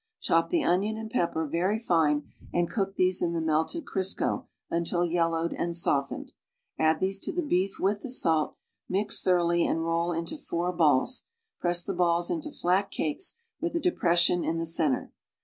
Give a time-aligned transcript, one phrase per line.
[0.19, 5.05] Chop the onion and pepper very, fine and cook these in the melted Crisco until
[5.05, 6.31] yellowed and softened;
[6.79, 8.55] add these to the beef with the salt,
[8.89, 11.25] mix thoroughly and roll into four balls;
[11.59, 15.11] press the; balls into flat cakes with a depression in the center.